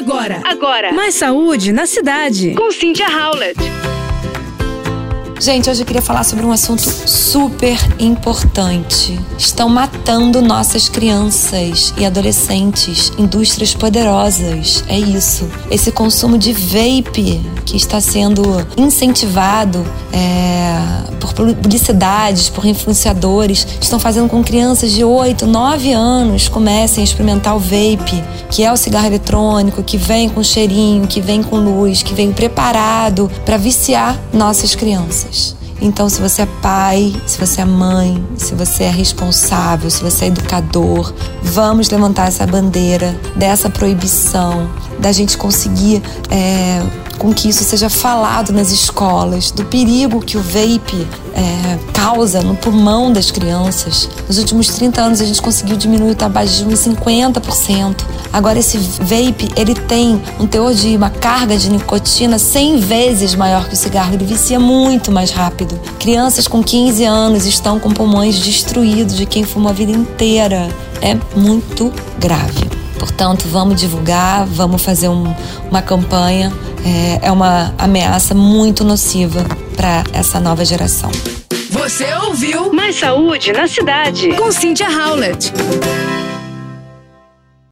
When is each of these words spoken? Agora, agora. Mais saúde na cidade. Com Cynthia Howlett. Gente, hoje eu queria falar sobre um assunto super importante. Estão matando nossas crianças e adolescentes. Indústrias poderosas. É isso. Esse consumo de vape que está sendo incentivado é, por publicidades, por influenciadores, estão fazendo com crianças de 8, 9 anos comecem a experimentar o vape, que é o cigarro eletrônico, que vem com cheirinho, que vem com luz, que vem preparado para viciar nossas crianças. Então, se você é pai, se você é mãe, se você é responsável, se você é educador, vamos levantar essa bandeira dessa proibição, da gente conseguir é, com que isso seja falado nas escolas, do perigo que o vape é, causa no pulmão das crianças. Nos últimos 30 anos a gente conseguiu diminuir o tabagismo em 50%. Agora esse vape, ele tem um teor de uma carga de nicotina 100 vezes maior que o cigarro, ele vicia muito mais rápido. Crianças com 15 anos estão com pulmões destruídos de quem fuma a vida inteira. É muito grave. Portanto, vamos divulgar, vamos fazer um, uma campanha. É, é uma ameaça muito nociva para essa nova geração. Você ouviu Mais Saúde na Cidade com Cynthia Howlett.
Agora, 0.00 0.40
agora. 0.44 0.92
Mais 0.94 1.14
saúde 1.14 1.72
na 1.72 1.84
cidade. 1.84 2.54
Com 2.54 2.70
Cynthia 2.70 3.06
Howlett. 3.06 3.58
Gente, 5.40 5.70
hoje 5.70 5.80
eu 5.80 5.86
queria 5.86 6.02
falar 6.02 6.22
sobre 6.22 6.44
um 6.44 6.52
assunto 6.52 6.82
super 6.82 7.78
importante. 7.98 9.18
Estão 9.38 9.70
matando 9.70 10.42
nossas 10.42 10.86
crianças 10.86 11.94
e 11.96 12.04
adolescentes. 12.04 13.10
Indústrias 13.16 13.72
poderosas. 13.72 14.84
É 14.86 14.98
isso. 14.98 15.48
Esse 15.70 15.90
consumo 15.90 16.36
de 16.36 16.52
vape 16.52 17.40
que 17.64 17.74
está 17.74 18.02
sendo 18.02 18.42
incentivado 18.76 19.82
é, 20.12 21.10
por 21.20 21.32
publicidades, 21.54 22.48
por 22.48 22.66
influenciadores, 22.66 23.66
estão 23.80 23.98
fazendo 23.98 24.28
com 24.28 24.42
crianças 24.42 24.92
de 24.92 25.04
8, 25.04 25.46
9 25.46 25.92
anos 25.92 26.48
comecem 26.48 27.02
a 27.02 27.04
experimentar 27.04 27.56
o 27.56 27.58
vape, 27.58 28.22
que 28.50 28.64
é 28.64 28.72
o 28.72 28.76
cigarro 28.76 29.06
eletrônico, 29.06 29.82
que 29.82 29.96
vem 29.96 30.28
com 30.28 30.42
cheirinho, 30.42 31.06
que 31.06 31.20
vem 31.20 31.42
com 31.42 31.56
luz, 31.56 32.02
que 32.02 32.12
vem 32.12 32.32
preparado 32.32 33.30
para 33.44 33.56
viciar 33.56 34.18
nossas 34.32 34.74
crianças. 34.74 35.29
Então, 35.80 36.08
se 36.08 36.20
você 36.20 36.42
é 36.42 36.48
pai, 36.60 37.14
se 37.26 37.38
você 37.38 37.62
é 37.62 37.64
mãe, 37.64 38.22
se 38.36 38.54
você 38.54 38.84
é 38.84 38.90
responsável, 38.90 39.90
se 39.90 40.02
você 40.02 40.26
é 40.26 40.28
educador, 40.28 41.12
vamos 41.42 41.88
levantar 41.88 42.28
essa 42.28 42.46
bandeira 42.46 43.18
dessa 43.34 43.70
proibição, 43.70 44.70
da 44.98 45.10
gente 45.10 45.38
conseguir 45.38 46.02
é, 46.30 46.82
com 47.20 47.34
que 47.34 47.50
isso 47.50 47.62
seja 47.62 47.90
falado 47.90 48.50
nas 48.50 48.72
escolas, 48.72 49.50
do 49.50 49.62
perigo 49.66 50.22
que 50.22 50.38
o 50.38 50.42
vape 50.42 51.06
é, 51.34 51.78
causa 51.92 52.40
no 52.40 52.56
pulmão 52.56 53.12
das 53.12 53.30
crianças. 53.30 54.08
Nos 54.26 54.38
últimos 54.38 54.68
30 54.68 55.02
anos 55.02 55.20
a 55.20 55.26
gente 55.26 55.42
conseguiu 55.42 55.76
diminuir 55.76 56.12
o 56.12 56.14
tabagismo 56.14 56.72
em 56.72 56.74
50%. 56.74 57.96
Agora 58.32 58.58
esse 58.58 58.78
vape, 58.78 59.50
ele 59.54 59.74
tem 59.74 60.20
um 60.40 60.46
teor 60.46 60.72
de 60.72 60.96
uma 60.96 61.10
carga 61.10 61.58
de 61.58 61.68
nicotina 61.68 62.38
100 62.38 62.80
vezes 62.80 63.34
maior 63.34 63.68
que 63.68 63.74
o 63.74 63.76
cigarro, 63.76 64.14
ele 64.14 64.24
vicia 64.24 64.58
muito 64.58 65.12
mais 65.12 65.30
rápido. 65.30 65.78
Crianças 65.98 66.48
com 66.48 66.62
15 66.62 67.04
anos 67.04 67.44
estão 67.44 67.78
com 67.78 67.90
pulmões 67.90 68.38
destruídos 68.38 69.14
de 69.14 69.26
quem 69.26 69.44
fuma 69.44 69.70
a 69.70 69.74
vida 69.74 69.92
inteira. 69.92 70.74
É 71.02 71.14
muito 71.36 71.92
grave. 72.18 72.79
Portanto, 73.00 73.48
vamos 73.48 73.80
divulgar, 73.80 74.44
vamos 74.44 74.84
fazer 74.84 75.08
um, 75.08 75.34
uma 75.70 75.80
campanha. 75.80 76.52
É, 76.84 77.28
é 77.28 77.32
uma 77.32 77.74
ameaça 77.78 78.34
muito 78.34 78.84
nociva 78.84 79.44
para 79.74 80.04
essa 80.12 80.38
nova 80.38 80.66
geração. 80.66 81.10
Você 81.70 82.12
ouviu 82.26 82.70
Mais 82.74 82.98
Saúde 82.98 83.52
na 83.52 83.66
Cidade 83.66 84.34
com 84.34 84.52
Cynthia 84.52 84.88
Howlett. 84.90 85.50